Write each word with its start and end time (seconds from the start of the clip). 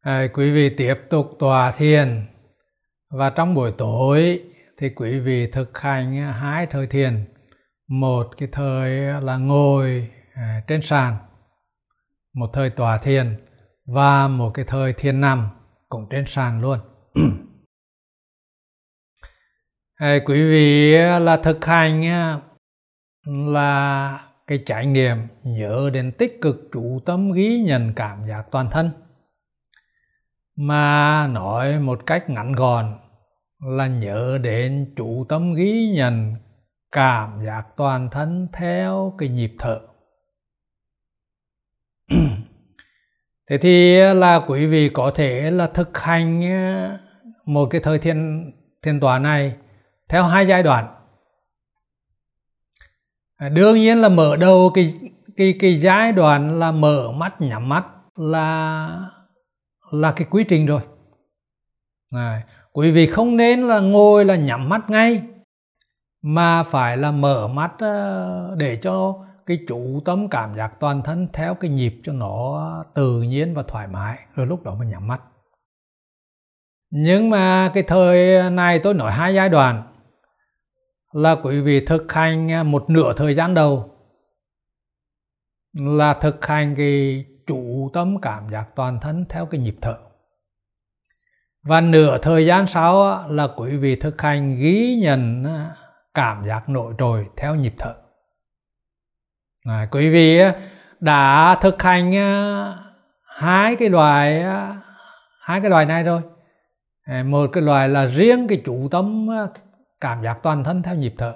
À, 0.00 0.28
quý 0.34 0.50
vị 0.50 0.70
tiếp 0.76 0.94
tục 1.10 1.36
tòa 1.38 1.72
thiền. 1.72 2.26
Và 3.10 3.30
trong 3.30 3.54
buổi 3.54 3.72
tối 3.78 4.42
thì 4.78 4.88
quý 4.88 5.18
vị 5.18 5.46
thực 5.52 5.78
hành 5.78 6.14
hai 6.14 6.66
thời 6.66 6.86
thiền. 6.86 7.24
Một 7.88 8.26
cái 8.36 8.48
thời 8.52 8.90
là 9.22 9.36
ngồi 9.36 10.10
à, 10.34 10.62
trên 10.66 10.82
sàn 10.82 11.16
một 12.34 12.50
thời 12.52 12.70
tòa 12.70 12.98
thiền 12.98 13.36
và 13.86 14.28
một 14.28 14.50
cái 14.54 14.64
thời 14.64 14.92
thiền 14.92 15.20
nằm 15.20 15.48
cũng 15.88 16.06
trên 16.10 16.24
sàn 16.26 16.60
luôn. 16.60 16.78
À, 19.94 20.18
quý 20.26 20.48
vị 20.48 20.92
là 21.20 21.36
thực 21.36 21.64
hành 21.64 22.02
là 23.24 24.20
cái 24.46 24.62
trải 24.66 24.86
nghiệm 24.86 25.18
nhớ 25.42 25.90
đến 25.92 26.12
tích 26.18 26.38
cực 26.42 26.56
chủ 26.72 27.00
tâm 27.06 27.32
ghi 27.32 27.60
nhận 27.60 27.92
cảm 27.96 28.26
giác 28.28 28.44
toàn 28.50 28.70
thân 28.70 28.90
mà 30.60 31.26
nói 31.26 31.78
một 31.78 32.06
cách 32.06 32.30
ngắn 32.30 32.52
gọn 32.52 32.98
là 33.60 33.86
nhớ 33.86 34.38
đến 34.42 34.94
chủ 34.96 35.26
tâm 35.28 35.54
ghi 35.54 35.90
nhận 35.94 36.34
cảm 36.92 37.42
giác 37.44 37.62
toàn 37.76 38.08
thân 38.10 38.48
theo 38.52 39.14
cái 39.18 39.28
nhịp 39.28 39.52
thở. 39.58 39.80
Thế 43.50 43.58
thì 43.58 44.00
là 44.14 44.40
quý 44.46 44.66
vị 44.66 44.90
có 44.94 45.12
thể 45.14 45.50
là 45.50 45.66
thực 45.66 45.98
hành 45.98 46.42
ờ, 46.50 46.98
một 47.44 47.68
cái 47.70 47.80
thời 47.84 47.98
thiên 47.98 48.50
thiên 48.82 49.00
tòa 49.00 49.18
này 49.18 49.56
theo 50.08 50.24
hai 50.24 50.46
giai 50.46 50.62
đoạn. 50.62 50.94
Đương 53.52 53.74
nhiên 53.74 53.98
là 54.00 54.08
mở 54.08 54.36
đầu 54.36 54.70
cái 54.74 54.94
cái 55.36 55.54
cái 55.60 55.80
giai 55.80 56.12
đoạn 56.12 56.58
là 56.58 56.72
mở 56.72 57.12
mắt, 57.12 57.40
nhắm 57.40 57.68
mắt 57.68 57.86
là 58.16 59.17
là 59.90 60.12
cái 60.12 60.26
quy 60.30 60.44
trình 60.44 60.66
rồi. 60.66 60.80
À, 62.10 62.42
quý 62.72 62.90
vị 62.90 63.06
không 63.06 63.36
nên 63.36 63.62
là 63.62 63.80
ngồi 63.80 64.24
là 64.24 64.36
nhắm 64.36 64.68
mắt 64.68 64.90
ngay 64.90 65.22
mà 66.22 66.62
phải 66.62 66.96
là 66.96 67.10
mở 67.10 67.48
mắt 67.48 67.72
ờ, 67.78 68.54
để 68.56 68.78
cho 68.82 69.24
cái 69.46 69.58
chủ 69.68 70.02
tâm 70.04 70.28
cảm 70.28 70.56
giác 70.56 70.72
toàn 70.80 71.02
thân 71.02 71.28
theo 71.32 71.54
cái 71.54 71.70
nhịp 71.70 72.00
cho 72.04 72.12
nó 72.12 72.84
tự 72.94 73.22
nhiên 73.22 73.54
và 73.54 73.62
thoải 73.62 73.86
mái 73.86 74.18
rồi 74.34 74.46
lúc 74.46 74.62
đó 74.62 74.74
mình 74.74 74.90
nhắm 74.90 75.06
mắt. 75.06 75.20
Nhưng 76.90 77.30
mà 77.30 77.70
cái 77.74 77.82
thời 77.82 78.50
này 78.50 78.78
tôi 78.78 78.94
nói 78.94 79.12
hai 79.12 79.34
giai 79.34 79.48
đoạn 79.48 79.82
là 81.12 81.36
quý 81.42 81.60
vị 81.60 81.86
thực 81.86 82.12
hành 82.12 82.48
ờ, 82.48 82.64
một 82.64 82.90
nửa 82.90 83.12
thời 83.16 83.34
gian 83.34 83.54
đầu 83.54 83.90
là 85.72 86.14
thực 86.14 86.46
hành 86.46 86.74
cái 86.76 87.24
chủ 87.48 87.90
tâm 87.92 88.20
cảm 88.20 88.50
giác 88.50 88.64
toàn 88.74 89.00
thân 89.00 89.24
theo 89.28 89.46
cái 89.46 89.60
nhịp 89.60 89.76
thở. 89.82 89.96
Và 91.62 91.80
nửa 91.80 92.18
thời 92.18 92.46
gian 92.46 92.66
sau 92.66 93.24
là 93.28 93.48
quý 93.56 93.76
vị 93.76 93.96
thực 93.96 94.22
hành 94.22 94.56
ghi 94.58 94.98
nhận 95.02 95.46
cảm 96.14 96.46
giác 96.46 96.68
nội 96.68 96.94
trồi 96.98 97.26
theo 97.36 97.54
nhịp 97.54 97.74
thở. 97.78 97.94
À, 99.64 99.88
quý 99.90 100.10
vị 100.10 100.40
đã 101.00 101.54
thực 101.60 101.82
hành 101.82 102.12
hai 103.24 103.76
cái 103.76 103.88
loài 103.88 104.44
hai 105.40 105.60
cái 105.60 105.70
loài 105.70 105.86
này 105.86 106.02
rồi. 106.02 106.20
À, 107.04 107.22
một 107.22 107.50
cái 107.52 107.62
loài 107.62 107.88
là 107.88 108.04
riêng 108.04 108.48
cái 108.48 108.62
chủ 108.64 108.88
tâm 108.90 109.28
cảm 110.00 110.22
giác 110.22 110.38
toàn 110.42 110.64
thân 110.64 110.82
theo 110.82 110.94
nhịp 110.94 111.14
thở. 111.18 111.34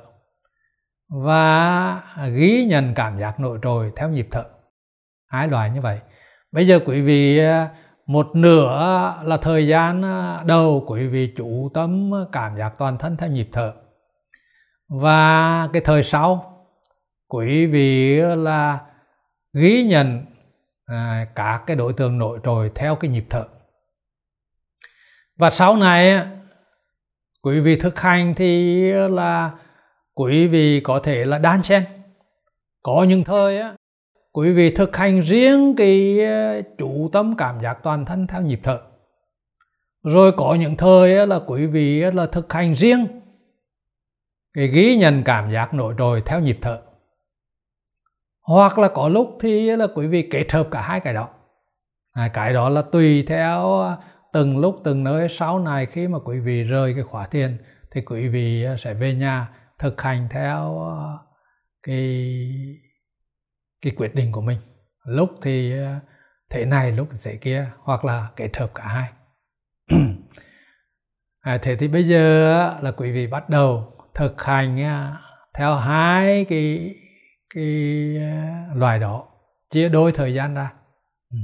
Và 1.08 2.02
ghi 2.34 2.64
nhận 2.64 2.94
cảm 2.94 3.18
giác 3.18 3.40
nội 3.40 3.58
trồi 3.62 3.92
theo 3.96 4.08
nhịp 4.08 4.28
thở 4.30 4.44
hai 5.33 5.48
loại 5.48 5.70
như 5.70 5.80
vậy. 5.80 5.98
Bây 6.52 6.66
giờ 6.66 6.80
quý 6.86 7.00
vị 7.00 7.38
à, 7.38 7.70
một 8.06 8.27
nửa 8.34 9.14
là 9.25 9.36
thời 9.36 9.66
gian 9.66 10.02
à, 10.02 10.42
đầu 10.47 10.84
quý 10.86 11.06
vị 11.06 11.33
chủ 11.36 11.70
tâm 11.74 12.14
à, 12.14 12.20
cảm 12.33 12.58
giác 12.58 12.74
toàn 12.78 12.98
thân 12.98 13.16
theo 13.16 13.28
nhịp 13.28 13.48
thở. 13.52 13.72
Và 14.89 15.68
cái 15.73 15.83
thời 15.84 16.02
sau 16.02 16.58
quý 17.29 17.67
vị 17.67 18.17
là 18.20 18.80
ghi 19.52 19.84
nhận 19.84 20.24
à, 20.86 21.27
các 21.34 21.62
cái 21.67 21.77
đối 21.77 21.92
tượng 21.92 22.18
nội 22.18 22.39
trồi 22.45 22.70
theo 22.74 22.96
cái 22.96 23.11
nhịp 23.11 23.24
thở. 23.30 23.45
Và 25.36 25.51
sau 25.51 25.77
này 25.77 26.27
quý 27.42 27.61
vị 27.61 27.77
thực 27.77 28.01
hành 28.01 28.34
thì 28.36 28.83
là 28.92 29.51
quý 30.14 30.46
vị 30.46 30.80
có 30.84 31.01
thể 31.05 31.24
là 31.24 31.39
đan 31.39 31.62
xen. 31.62 31.84
Có 32.83 33.05
những 33.08 33.24
thời 33.24 33.58
á 33.58 33.74
quý 34.33 34.53
vị 34.53 34.75
thực 34.75 34.97
hành 34.97 35.20
riêng 35.20 35.75
cái 35.77 36.20
ờ, 36.25 36.63
chủ 36.79 37.11
tâm 37.13 37.35
cảm 37.39 37.63
giác 37.63 37.79
toàn 37.83 38.05
thân 38.05 38.27
theo 38.27 38.43
nhịp 38.43 38.61
thở. 38.63 38.81
Rồi 40.05 40.33
có 40.33 40.55
những 40.55 40.77
thời 40.77 41.27
là 41.27 41.41
quý 41.47 41.67
vị 41.67 42.01
là 42.01 42.27
thực 42.27 42.53
hành 42.53 42.75
riêng 42.75 43.07
cái 44.55 44.69
ghi 44.69 44.97
nhận 44.97 45.23
cảm 45.25 45.53
giác 45.53 45.75
nổi 45.75 45.95
trội 45.98 46.23
theo 46.27 46.41
nhịp 46.41 46.59
thở. 46.63 46.83
Hoặc 48.43 48.79
là 48.79 48.89
có 48.89 49.09
lúc 49.09 49.39
thì 49.41 49.77
là 49.77 49.87
quý 49.95 50.07
vị 50.07 50.29
kết 50.31 50.53
hợp 50.53 50.69
cả 50.70 50.83
hai 50.83 51.01
cái 51.01 51.14
đó. 51.14 51.29
À, 52.13 52.29
cái 52.29 52.53
đó 52.53 52.69
là 52.69 52.83
tùy 52.83 53.25
theo 53.29 53.81
ờ, 53.81 53.97
từng 54.33 54.59
lúc 54.59 54.81
từng 54.85 55.05
nơi. 55.05 55.29
Sau 55.31 55.59
này 55.59 55.87
khi 55.87 56.09
mà 56.09 56.19
quý 56.25 56.41
vị 56.41 56.63
rời 56.63 56.95
cái 56.95 57.03
khóa 57.03 57.27
thiền 57.27 57.59
thì 57.91 58.01
quý 58.01 58.29
vị 58.29 58.64
ờ, 58.64 58.77
sẽ 58.77 58.95
về 58.95 59.14
nhà 59.14 59.49
thực 59.79 60.01
hành 60.01 60.29
theo 60.31 60.87
cái 61.83 62.31
cái 63.83 63.93
quyết 63.97 64.15
định 64.15 64.33
của 64.33 64.41
mình. 64.41 64.59
Lúc 65.05 65.31
thì 65.43 65.79
ờ, 65.79 65.98
thế 66.51 66.65
này 66.65 66.93
lúc 66.93 67.09
thì 67.13 67.19
thế 67.23 67.37
kia 67.37 67.67
hoặc 67.79 68.05
là 68.05 68.29
kết 68.37 68.57
hợp 68.57 68.70
cả 68.75 68.85
hai. 68.89 69.13
À, 71.41 71.59
thế 71.63 71.77
thì 71.77 71.89
bây 71.89 72.09
giờ 72.09 72.79
là 72.83 72.91
quý 72.91 73.13
vị 73.13 73.27
bắt 73.27 73.48
đầu 73.48 73.97
thực 74.15 74.43
hành 74.43 74.77
theo 75.55 75.75
hai 75.75 76.45
cái 76.45 76.95
cái 77.55 77.65
loại 78.75 78.77
loài 78.77 78.98
đó. 78.98 79.27
Chia 79.70 79.89
đôi 79.89 80.13
thời 80.13 80.35
gian 80.35 80.55
ra. 80.55 80.73
Ừ. 81.31 81.39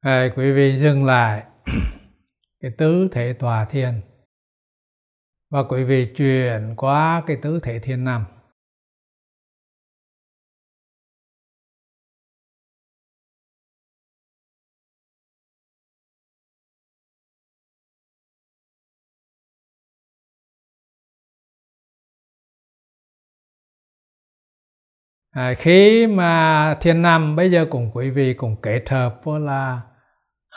à, 0.00 0.28
quý 0.36 0.52
vị 0.52 0.78
dừng 0.80 1.04
lại. 1.04 1.44
Cái 2.60 2.70
tứ 2.78 3.08
thể 3.12 3.32
tòa 3.32 3.64
thiên 3.64 4.00
và 5.50 5.62
quý 5.68 5.84
vị 5.84 6.12
chuyển 6.16 6.74
qua 6.76 7.22
cái 7.26 7.36
tứ 7.42 7.60
thể 7.62 7.78
thiên 7.78 8.04
nằm. 8.04 8.24
À, 25.30 25.54
khi 25.58 26.06
mà 26.06 26.76
thiên 26.80 27.02
nằm 27.02 27.36
bây 27.36 27.50
giờ 27.50 27.66
cùng 27.70 27.90
quý 27.94 28.10
vị 28.10 28.34
cùng 28.34 28.56
kết 28.62 28.82
hợp 28.88 29.20
với 29.24 29.40
là 29.40 29.80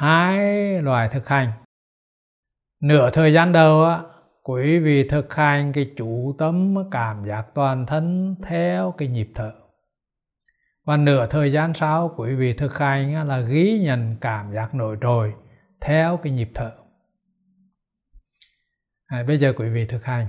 hai 0.02 0.82
loại 0.82 1.10
thực 1.10 1.28
hành. 1.28 1.52
Nửa 2.82 3.10
thời 3.14 3.34
gian 3.34 3.52
đầu 3.52 3.84
á 3.86 4.02
quý 4.44 4.80
vị 4.80 5.08
thực 5.10 5.34
hành 5.34 5.74
cái 5.74 5.92
chủ 5.98 6.36
tâm 6.40 6.76
cảm 6.92 7.26
giác 7.28 7.46
toàn 7.54 7.86
thân 7.86 8.36
theo 8.44 8.94
cái 8.98 9.08
nhịp 9.08 9.32
thở. 9.36 9.52
Và 10.86 10.98
nửa 10.98 11.28
thời 11.28 11.52
gian 11.52 11.74
sau 11.74 12.14
quý 12.18 12.36
vị 12.36 12.54
thực 12.54 12.78
hành 12.78 13.28
là 13.28 13.40
ghi 13.40 13.80
nhận 13.80 14.16
cảm 14.22 14.54
giác 14.54 14.76
nổi 14.76 14.98
trội 15.02 15.34
theo 15.82 16.18
cái 16.24 16.34
nhịp 16.34 16.50
thở. 16.54 16.72
À, 19.06 19.24
bây 19.28 19.40
giờ 19.40 19.54
quý 19.58 19.70
vị 19.70 19.86
thực 19.90 20.06
hành. 20.06 20.28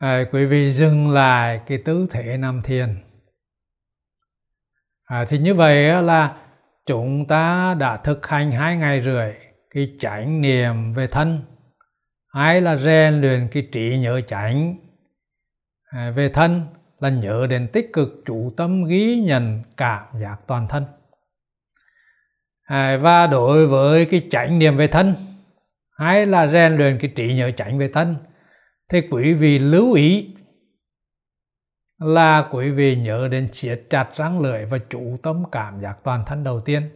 À, 0.00 0.24
quý 0.32 0.44
vị 0.44 0.72
dừng 0.72 1.10
lại 1.10 1.60
cái 1.66 1.78
tứ 1.78 2.06
thể 2.10 2.36
nằm 2.36 2.62
thiền. 2.62 2.96
À, 5.04 5.24
thì 5.28 5.38
như 5.38 5.54
vậy 5.54 6.02
là 6.02 6.36
chúng 6.86 7.26
ta 7.26 7.74
đã 7.74 7.96
thực 7.96 8.26
hành 8.26 8.52
hai 8.52 8.76
ngày 8.76 9.02
rưỡi 9.04 9.32
cái 9.74 9.96
chánh 9.98 10.40
niệm 10.40 10.94
về 10.94 11.06
thân 11.06 11.42
hay 12.34 12.60
là 12.60 12.76
rèn 12.76 13.20
luyện 13.20 13.48
cái 13.52 13.68
trí 13.72 13.98
nhớ 13.98 14.20
chánh. 14.28 14.76
À, 15.90 16.10
về 16.10 16.28
thân 16.28 16.62
là 17.00 17.08
nhớ 17.08 17.46
đến 17.50 17.68
tích 17.72 17.90
cực 17.92 18.08
chủ 18.26 18.52
tâm 18.56 18.84
ghi 18.84 19.20
nhận 19.20 19.62
cảm 19.76 20.04
giác 20.22 20.36
toàn 20.46 20.68
thân. 20.68 20.84
À, 22.62 22.96
và 22.96 23.26
đối 23.26 23.66
với 23.66 24.04
cái 24.04 24.28
chánh 24.30 24.58
niệm 24.58 24.76
về 24.76 24.86
thân 24.86 25.14
hay 25.98 26.26
là 26.26 26.46
rèn 26.46 26.76
luyện 26.76 26.98
cái 26.98 27.12
trí 27.16 27.34
nhớ 27.34 27.50
chánh 27.56 27.78
về 27.78 27.90
thân 27.94 28.16
thì 28.90 29.00
quý 29.10 29.34
vị 29.34 29.58
lưu 29.58 29.92
ý, 29.92 30.34
là 31.98 32.48
quý 32.52 32.70
vị 32.70 32.96
nhớ 32.96 33.28
đến 33.30 33.48
siết 33.52 33.82
chặt 33.90 34.08
răng 34.16 34.40
lưỡi 34.40 34.64
và 34.64 34.78
chủ 34.90 35.16
tâm 35.22 35.42
cảm 35.52 35.80
giác 35.80 35.96
toàn 36.04 36.24
thân 36.26 36.44
đầu 36.44 36.60
tiên. 36.60 36.90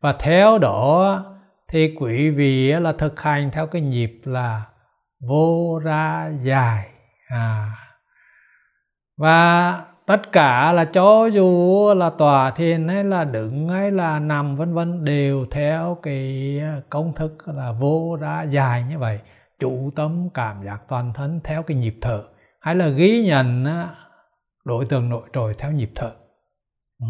Và 0.00 0.12
theo 0.12 0.58
đó 0.58 1.24
thì 1.68 1.94
quý 2.00 2.30
vị 2.30 2.72
là 2.72 2.92
thực 2.92 3.20
hành 3.20 3.50
theo 3.50 3.66
cái 3.66 3.82
nhịp 3.82 4.20
là 4.24 4.62
vô 5.28 5.78
ra 5.84 6.32
dài. 6.42 6.88
À. 7.28 7.72
Và 9.18 9.80
tất 10.06 10.32
cả 10.32 10.72
là 10.72 10.84
cho 10.84 11.26
dù 11.26 11.86
là 11.96 12.10
tòa 12.10 12.50
thiền 12.50 12.88
hay 12.88 13.04
là 13.04 13.24
đứng 13.24 13.68
hay 13.68 13.90
là 13.90 14.18
nằm 14.18 14.56
vân 14.56 14.74
vân 14.74 15.04
đều 15.04 15.46
theo 15.50 15.98
cái 16.02 16.60
công 16.90 17.14
thức 17.14 17.36
là 17.46 17.72
vô 17.72 18.16
ra 18.20 18.42
dài 18.42 18.84
như 18.90 18.98
vậy 18.98 19.18
chủ 19.62 19.90
tâm 19.96 20.28
cảm 20.34 20.64
giác 20.64 20.78
toàn 20.88 21.12
thân 21.14 21.40
theo 21.44 21.62
cái 21.62 21.76
nhịp 21.76 21.94
thở, 22.00 22.24
hay 22.60 22.74
là 22.74 22.88
ghi 22.88 23.22
nhận 23.22 23.66
đối 24.64 24.86
tượng 24.86 25.08
nội 25.08 25.28
trội 25.32 25.54
theo 25.58 25.72
nhịp 25.72 25.90
thở. 25.94 26.12
Ừ. 27.00 27.06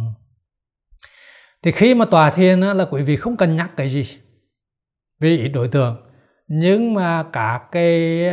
thì 1.63 1.73
khi 1.73 1.95
mà 1.95 2.05
tòa 2.05 2.31
thiền 2.31 2.61
là 2.61 2.87
quý 2.91 3.03
vị 3.03 3.17
không 3.17 3.37
cần 3.37 3.57
nhắc 3.57 3.71
cái 3.77 3.91
gì, 3.91 4.19
vì 5.21 5.39
ít 5.39 5.49
đối 5.49 5.69
tượng. 5.69 5.97
Nhưng 6.47 6.95
mà 6.95 7.25
cả 7.33 7.69
cái 7.73 8.25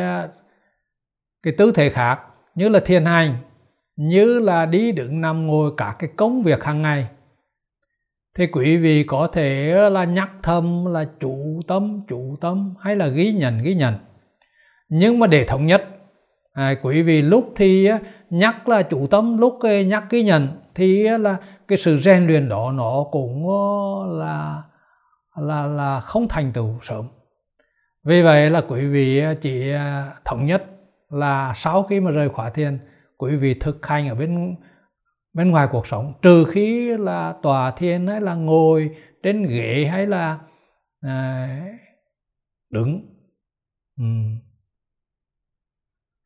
cái 1.43 1.53
tư 1.57 1.71
thế 1.75 1.89
khác, 1.89 2.19
như 2.55 2.69
là 2.69 2.79
thiền 2.85 3.05
hành, 3.05 3.37
như 3.95 4.39
là 4.39 4.65
đi 4.65 4.91
đứng 4.91 5.21
nằm 5.21 5.47
ngồi 5.47 5.71
cả 5.77 5.95
cái 5.99 6.09
công 6.15 6.43
việc 6.43 6.63
hàng 6.63 6.81
ngày, 6.81 7.07
thì 8.35 8.47
quý 8.47 8.77
vị 8.77 9.03
có 9.03 9.29
thể 9.33 9.75
là 9.89 10.03
nhắc 10.03 10.29
thầm 10.43 10.85
là 10.85 11.05
chủ 11.19 11.61
tâm 11.67 12.01
chủ 12.07 12.37
tâm, 12.41 12.73
hay 12.79 12.95
là 12.95 13.07
ghi 13.07 13.31
nhận 13.31 13.63
ghi 13.63 13.75
nhận 13.75 13.95
nhưng 14.89 15.19
mà 15.19 15.27
để 15.27 15.45
thống 15.45 15.65
nhất. 15.65 15.87
À, 16.53 16.75
quý 16.81 17.01
vị 17.01 17.21
lúc 17.21 17.53
thì 17.55 17.89
nhắc 18.29 18.69
là 18.69 18.81
chủ 18.81 19.07
tâm 19.07 19.37
lúc 19.37 19.57
ờ, 19.59 19.81
nhắc 19.81 20.03
ghi 20.09 20.23
nhận 20.23 20.47
thì 20.75 21.03
là 21.03 21.37
cái 21.67 21.77
sự 21.77 21.99
rèn 21.99 22.27
luyện 22.27 22.49
đó 22.49 22.71
nó 22.71 23.05
cũng 23.11 23.47
ờ, 23.49 24.17
là 24.17 24.63
là 25.35 25.67
là 25.67 25.99
không 25.99 26.27
thành 26.27 26.51
tựu 26.53 26.79
sớm. 26.81 27.07
Vì 28.03 28.21
vậy 28.21 28.49
là 28.49 28.61
quý 28.61 28.85
vị 28.85 29.21
chỉ 29.41 29.71
à, 29.71 30.13
thống 30.25 30.45
nhất 30.45 30.63
là 31.09 31.53
sau 31.57 31.83
khi 31.83 31.99
mà 31.99 32.11
rời 32.11 32.29
khóa 32.29 32.49
thiền 32.49 32.79
quý 33.17 33.35
vị 33.35 33.53
thực 33.53 33.85
hành 33.85 34.09
ở 34.09 34.15
bên 34.15 34.55
bên 35.33 35.51
ngoài 35.51 35.67
cuộc 35.71 35.87
sống. 35.87 36.13
Trừ 36.21 36.45
khi 36.51 36.97
là 36.97 37.33
tòa 37.41 37.71
thiền 37.71 38.07
hay 38.07 38.21
là 38.21 38.33
ngồi 38.35 38.89
trên 39.23 39.47
ghế 39.47 39.87
hay 39.91 40.07
là 40.07 40.39
à, 41.01 41.47
đứng. 42.69 43.01
Ừ 43.97 44.05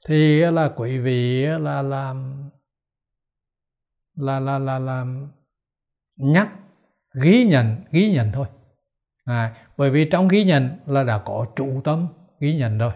thì 0.08 0.40
là 0.40 0.70
quý 0.76 0.98
vị 0.98 1.46
là 1.46 1.82
làm 1.82 2.50
là 4.16 4.40
là 4.40 4.60
là 4.60 4.80
làm 4.80 5.28
nhắc 6.16 6.50
ghi 7.14 7.46
nhận 7.46 7.76
ghi 7.92 8.12
nhận 8.12 8.32
thôi. 8.32 8.48
À, 9.26 9.56
bởi 9.78 9.90
vì 9.90 10.10
trong 10.12 10.28
ghi 10.28 10.44
nhận 10.44 10.70
là 10.86 11.04
đã 11.04 11.22
có 11.26 11.46
chủ 11.56 11.82
tâm 11.84 12.08
ghi 12.40 12.56
nhận 12.56 12.78
rồi. 12.78 12.94